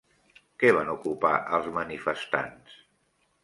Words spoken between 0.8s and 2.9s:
ocupar els manifestants?